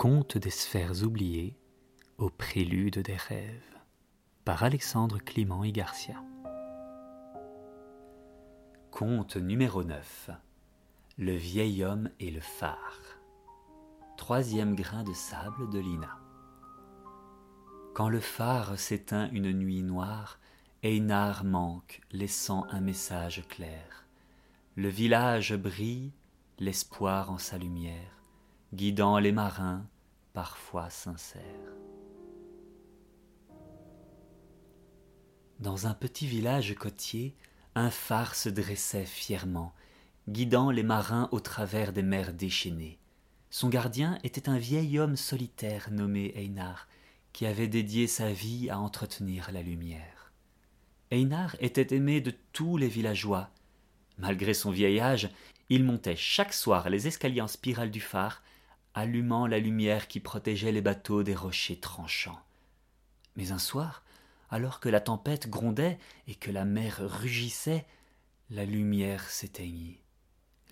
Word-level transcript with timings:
Conte 0.00 0.38
des 0.38 0.48
sphères 0.48 1.02
oubliées 1.02 1.58
au 2.16 2.30
prélude 2.30 3.00
des 3.00 3.16
rêves 3.16 3.76
par 4.46 4.62
Alexandre 4.62 5.18
Clément 5.18 5.62
et 5.62 5.72
Garcia. 5.72 6.24
Conte 8.90 9.36
numéro 9.36 9.84
9 9.84 10.30
Le 11.18 11.34
vieil 11.34 11.84
homme 11.84 12.08
et 12.18 12.30
le 12.30 12.40
phare. 12.40 13.18
Troisième 14.16 14.74
grain 14.74 15.04
de 15.04 15.12
sable 15.12 15.68
de 15.68 15.80
Lina. 15.80 16.18
Quand 17.92 18.08
le 18.08 18.20
phare 18.20 18.78
s'éteint 18.78 19.28
une 19.32 19.52
nuit 19.52 19.82
noire, 19.82 20.38
Einar 20.82 21.44
manque, 21.44 22.00
laissant 22.10 22.66
un 22.70 22.80
message 22.80 23.46
clair. 23.50 24.06
Le 24.76 24.88
village 24.88 25.54
brille, 25.54 26.10
l'espoir 26.58 27.30
en 27.30 27.36
sa 27.36 27.58
lumière 27.58 28.19
guidant 28.72 29.18
les 29.18 29.32
marins, 29.32 29.84
parfois 30.32 30.90
sincères. 30.90 31.42
Dans 35.58 35.88
un 35.88 35.94
petit 35.94 36.26
village 36.26 36.74
côtier, 36.76 37.34
un 37.74 37.90
phare 37.90 38.36
se 38.36 38.48
dressait 38.48 39.04
fièrement, 39.04 39.74
guidant 40.28 40.70
les 40.70 40.84
marins 40.84 41.28
au 41.32 41.40
travers 41.40 41.92
des 41.92 42.02
mers 42.02 42.32
déchaînées. 42.32 42.98
Son 43.50 43.68
gardien 43.68 44.18
était 44.22 44.48
un 44.48 44.58
vieil 44.58 45.00
homme 45.00 45.16
solitaire 45.16 45.88
nommé 45.90 46.32
Einar, 46.36 46.86
qui 47.32 47.46
avait 47.46 47.68
dédié 47.68 48.06
sa 48.06 48.32
vie 48.32 48.70
à 48.70 48.78
entretenir 48.78 49.50
la 49.52 49.62
lumière. 49.62 50.32
Einar 51.10 51.56
était 51.58 51.94
aimé 51.94 52.20
de 52.20 52.32
tous 52.52 52.76
les 52.76 52.88
villageois. 52.88 53.50
Malgré 54.16 54.54
son 54.54 54.70
vieil 54.70 55.00
âge, 55.00 55.28
il 55.70 55.82
montait 55.82 56.16
chaque 56.16 56.52
soir 56.52 56.88
les 56.88 57.08
escaliers 57.08 57.40
en 57.40 57.48
spirale 57.48 57.90
du 57.90 58.00
phare 58.00 58.42
allumant 58.94 59.46
la 59.46 59.58
lumière 59.58 60.08
qui 60.08 60.20
protégeait 60.20 60.72
les 60.72 60.80
bateaux 60.80 61.22
des 61.22 61.34
rochers 61.34 61.78
tranchants. 61.78 62.40
Mais 63.36 63.52
un 63.52 63.58
soir, 63.58 64.02
alors 64.50 64.80
que 64.80 64.88
la 64.88 65.00
tempête 65.00 65.48
grondait 65.48 65.98
et 66.26 66.34
que 66.34 66.50
la 66.50 66.64
mer 66.64 67.00
rugissait, 67.00 67.86
la 68.50 68.64
lumière 68.64 69.30
s'éteignit. 69.30 70.00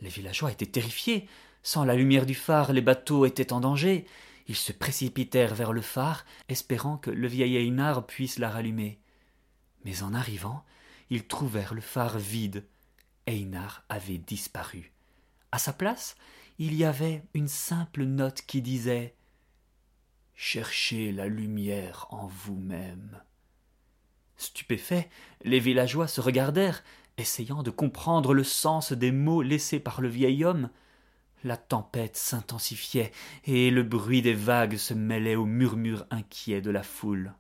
Les 0.01 0.09
villageois 0.09 0.53
étaient 0.53 0.67
terrifiés. 0.67 1.29
Sans 1.63 1.85
la 1.85 1.95
lumière 1.95 2.27
du 2.27 2.35
phare, 2.35 2.73
les 2.73 2.81
bateaux 2.81 3.27
étaient 3.27 3.53
en 3.53 3.61
danger. 3.61 4.07
Ils 4.47 4.57
se 4.57 4.73
précipitèrent 4.73 5.55
vers 5.55 5.73
le 5.73 5.83
phare, 5.83 6.25
espérant 6.49 6.97
que 6.97 7.11
le 7.11 7.29
vieil 7.29 7.57
Einar 7.57 8.07
puisse 8.07 8.39
la 8.39 8.51
rallumer. 8.51 8.99
Mais 9.85 10.03
en 10.03 10.15
arrivant, 10.15 10.65
ils 11.11 11.27
trouvèrent 11.27 11.75
le 11.75 11.81
phare 11.81 12.19
vide. 12.19 12.65
Einar 13.27 13.85
avait 13.89 14.19
disparu. 14.19 14.93
À 15.53 15.59
sa 15.59 15.73
place, 15.73 16.17
il 16.59 16.75
y 16.75 16.85
avait 16.85 17.23
une 17.35 17.49
simple 17.49 18.03
note 18.05 18.43
qui 18.43 18.63
disait 18.63 19.15
Cherchez 20.35 21.13
la 21.13 21.29
lumière 21.29 22.07
en 22.11 22.27
vous-même. 22.27 23.23
Stupéfaits, 24.37 25.09
les 25.45 25.61
villageois 25.61 26.09
se 26.09 26.21
regardèrent, 26.21 26.83
essayant 27.17 27.63
de 27.63 27.71
comprendre 27.71 28.35
le 28.35 28.45
sens 28.45 28.93
des 28.93 29.13
mots 29.13 29.43
laissés 29.43 29.81
par 29.81 30.01
le 30.01 30.09
vieil 30.09 30.45
homme. 30.45 30.71
La 31.45 31.57
tempête 31.57 32.17
s'intensifiait, 32.17 33.13
et 33.45 33.71
le 33.71 33.85
bruit 33.85 34.23
des 34.23 34.35
vagues 34.35 34.77
se 34.77 34.95
mêlait 34.95 35.37
au 35.37 35.45
murmure 35.45 36.07
inquiet 36.11 36.61
de 36.61 36.71
la 36.71 36.83
foule. 36.83 37.35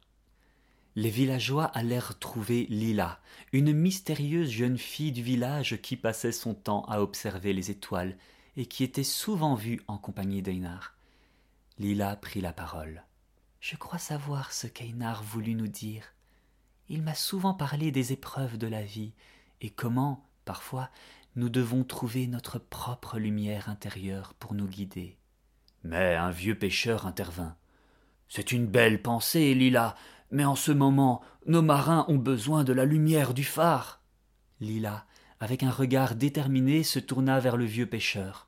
Les 0.94 1.10
villageois 1.10 1.64
allèrent 1.64 2.18
trouver 2.18 2.66
Lila, 2.68 3.20
une 3.52 3.72
mystérieuse 3.72 4.50
jeune 4.50 4.78
fille 4.78 5.12
du 5.12 5.22
village 5.22 5.80
qui 5.80 5.96
passait 5.96 6.32
son 6.32 6.54
temps 6.54 6.84
à 6.88 7.00
observer 7.00 7.52
les 7.52 7.70
étoiles 7.70 8.16
et 8.58 8.66
qui 8.66 8.82
était 8.82 9.04
souvent 9.04 9.54
vue 9.54 9.80
en 9.86 9.98
compagnie 9.98 10.42
d'Einar. 10.42 10.96
Lila 11.78 12.16
prit 12.16 12.40
la 12.40 12.52
parole. 12.52 13.04
Je 13.60 13.76
crois 13.76 14.00
savoir 14.00 14.52
ce 14.52 14.66
qu'Einar 14.66 15.22
voulut 15.22 15.54
nous 15.54 15.68
dire. 15.68 16.12
Il 16.88 17.02
m'a 17.02 17.14
souvent 17.14 17.54
parlé 17.54 17.92
des 17.92 18.12
épreuves 18.12 18.58
de 18.58 18.66
la 18.66 18.82
vie 18.82 19.12
et 19.60 19.70
comment, 19.70 20.28
parfois, 20.44 20.90
nous 21.36 21.48
devons 21.48 21.84
trouver 21.84 22.26
notre 22.26 22.58
propre 22.58 23.20
lumière 23.20 23.68
intérieure 23.68 24.34
pour 24.34 24.54
nous 24.54 24.66
guider. 24.66 25.16
Mais 25.84 26.16
un 26.16 26.32
vieux 26.32 26.58
pêcheur 26.58 27.06
intervint. 27.06 27.56
C'est 28.28 28.50
une 28.50 28.66
belle 28.66 29.02
pensée, 29.02 29.54
Lila, 29.54 29.94
mais 30.32 30.44
en 30.44 30.56
ce 30.56 30.72
moment, 30.72 31.22
nos 31.46 31.62
marins 31.62 32.06
ont 32.08 32.18
besoin 32.18 32.64
de 32.64 32.72
la 32.72 32.84
lumière 32.84 33.34
du 33.34 33.44
phare. 33.44 34.02
Lila, 34.58 35.06
avec 35.38 35.62
un 35.62 35.70
regard 35.70 36.16
déterminé, 36.16 36.82
se 36.82 36.98
tourna 36.98 37.38
vers 37.38 37.56
le 37.56 37.64
vieux 37.64 37.86
pêcheur. 37.86 38.47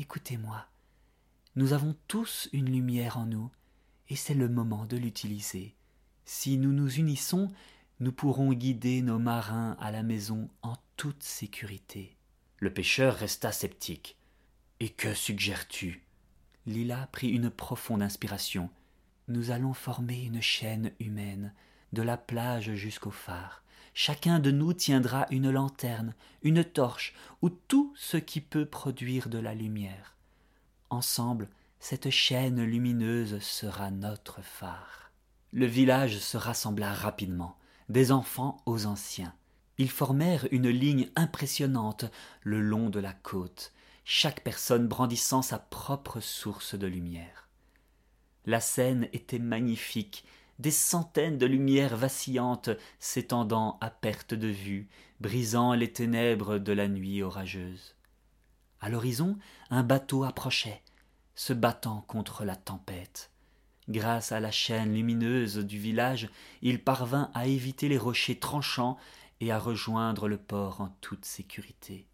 Écoutez-moi, 0.00 0.64
nous 1.56 1.72
avons 1.72 1.96
tous 2.06 2.48
une 2.52 2.70
lumière 2.70 3.18
en 3.18 3.26
nous, 3.26 3.50
et 4.08 4.14
c'est 4.14 4.32
le 4.32 4.48
moment 4.48 4.86
de 4.86 4.96
l'utiliser. 4.96 5.74
Si 6.24 6.56
nous 6.56 6.72
nous 6.72 6.88
unissons, 6.88 7.50
nous 7.98 8.12
pourrons 8.12 8.52
guider 8.52 9.02
nos 9.02 9.18
marins 9.18 9.76
à 9.80 9.90
la 9.90 10.04
maison 10.04 10.50
en 10.62 10.76
toute 10.96 11.24
sécurité. 11.24 12.16
Le 12.58 12.72
pêcheur 12.72 13.16
resta 13.16 13.50
sceptique. 13.50 14.16
Et 14.78 14.88
que 14.88 15.14
suggères-tu? 15.14 16.04
Lila 16.64 17.08
prit 17.10 17.30
une 17.30 17.50
profonde 17.50 18.02
inspiration. 18.02 18.70
Nous 19.26 19.50
allons 19.50 19.74
former 19.74 20.22
une 20.22 20.40
chaîne 20.40 20.92
humaine, 21.00 21.52
de 21.92 22.02
la 22.02 22.16
plage 22.16 22.74
jusqu'au 22.74 23.10
phare. 23.10 23.62
Chacun 23.94 24.38
de 24.38 24.50
nous 24.50 24.72
tiendra 24.72 25.26
une 25.30 25.50
lanterne, 25.50 26.14
une 26.42 26.64
torche, 26.64 27.14
ou 27.42 27.50
tout 27.50 27.92
ce 27.96 28.16
qui 28.16 28.40
peut 28.40 28.66
produire 28.66 29.28
de 29.28 29.38
la 29.38 29.54
lumière. 29.54 30.16
Ensemble, 30.90 31.48
cette 31.80 32.10
chaîne 32.10 32.62
lumineuse 32.62 33.40
sera 33.40 33.90
notre 33.90 34.42
phare. 34.42 35.10
Le 35.52 35.66
village 35.66 36.18
se 36.18 36.36
rassembla 36.36 36.92
rapidement, 36.92 37.56
des 37.88 38.12
enfants 38.12 38.58
aux 38.66 38.86
anciens. 38.86 39.34
Ils 39.78 39.90
formèrent 39.90 40.46
une 40.50 40.68
ligne 40.68 41.08
impressionnante 41.16 42.04
le 42.42 42.60
long 42.60 42.90
de 42.90 43.00
la 43.00 43.12
côte, 43.12 43.72
chaque 44.04 44.42
personne 44.42 44.88
brandissant 44.88 45.42
sa 45.42 45.58
propre 45.58 46.20
source 46.20 46.74
de 46.74 46.86
lumière. 46.86 47.48
La 48.44 48.60
scène 48.60 49.08
était 49.12 49.38
magnifique 49.38 50.24
des 50.58 50.70
centaines 50.70 51.38
de 51.38 51.46
lumières 51.46 51.96
vacillantes 51.96 52.70
s'étendant 52.98 53.78
à 53.80 53.90
perte 53.90 54.34
de 54.34 54.48
vue, 54.48 54.88
brisant 55.20 55.74
les 55.74 55.92
ténèbres 55.92 56.58
de 56.58 56.72
la 56.72 56.88
nuit 56.88 57.22
orageuse. 57.22 57.94
À 58.80 58.88
l'horizon, 58.88 59.38
un 59.70 59.82
bateau 59.82 60.24
approchait, 60.24 60.82
se 61.34 61.52
battant 61.52 62.04
contre 62.08 62.44
la 62.44 62.56
tempête. 62.56 63.30
Grâce 63.88 64.32
à 64.32 64.40
la 64.40 64.50
chaîne 64.50 64.94
lumineuse 64.94 65.56
du 65.56 65.78
village, 65.78 66.28
il 66.62 66.82
parvint 66.82 67.30
à 67.34 67.46
éviter 67.46 67.88
les 67.88 67.98
rochers 67.98 68.38
tranchants 68.38 68.98
et 69.40 69.50
à 69.50 69.58
rejoindre 69.58 70.28
le 70.28 70.36
port 70.36 70.80
en 70.80 70.88
toute 71.00 71.24
sécurité. 71.24 72.06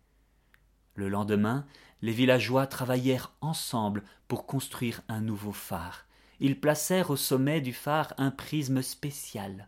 Le 0.94 1.08
lendemain, 1.08 1.66
les 2.02 2.12
villageois 2.12 2.66
travaillèrent 2.66 3.32
ensemble 3.40 4.04
pour 4.28 4.46
construire 4.46 5.00
un 5.08 5.20
nouveau 5.20 5.52
phare, 5.52 6.06
ils 6.44 6.60
placèrent 6.60 7.08
au 7.08 7.16
sommet 7.16 7.62
du 7.62 7.72
phare 7.72 8.12
un 8.18 8.30
prisme 8.30 8.82
spécial. 8.82 9.66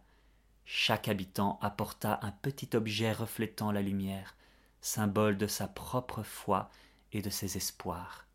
Chaque 0.66 1.09
habitant 1.09 1.59
apporta 1.62 2.20
un 2.20 2.31
petit 2.31 2.76
objet 2.76 3.12
reflétant 3.12 3.72
la 3.72 3.81
lumière, 3.81 4.37
symbole 4.82 5.38
de 5.38 5.47
sa 5.47 5.69
propre 5.69 6.22
foi 6.22 6.69
et 7.12 7.22
de 7.22 7.31
ses 7.31 7.56
espoirs. 7.56 8.26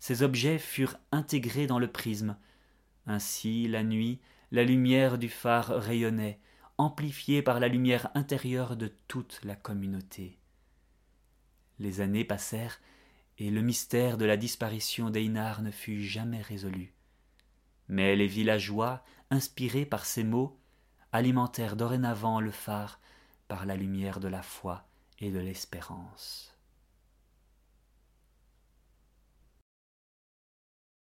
Ces 0.00 0.22
objets 0.22 0.58
furent 0.58 0.98
intégrés 1.12 1.66
dans 1.66 1.78
le 1.78 1.90
prisme. 1.90 2.36
Ainsi, 3.06 3.66
la 3.68 3.82
nuit, 3.82 4.20
la 4.50 4.64
lumière 4.64 5.16
du 5.16 5.30
phare 5.30 5.68
rayonnait, 5.68 6.40
amplifiée 6.76 7.40
par 7.40 7.58
la 7.58 7.68
lumière 7.68 8.10
intérieure 8.14 8.76
de 8.76 8.92
toute 9.08 9.40
la 9.44 9.56
communauté. 9.56 10.38
Les 11.78 12.02
années 12.02 12.26
passèrent, 12.26 12.82
et 13.38 13.50
le 13.50 13.62
mystère 13.62 14.18
de 14.18 14.26
la 14.26 14.36
disparition 14.36 15.08
d'Einar 15.08 15.62
ne 15.62 15.70
fut 15.70 16.02
jamais 16.02 16.42
résolu. 16.42 16.92
Mais 17.92 18.16
les 18.16 18.26
villageois, 18.26 19.04
inspirés 19.30 19.84
par 19.84 20.06
ces 20.06 20.24
mots, 20.24 20.58
alimentèrent 21.12 21.76
dorénavant 21.76 22.40
le 22.40 22.50
phare 22.50 22.98
par 23.48 23.66
la 23.66 23.76
lumière 23.76 24.18
de 24.18 24.28
la 24.28 24.40
foi 24.40 24.88
et 25.18 25.30
de 25.30 25.38
l'espérance. 25.38 26.56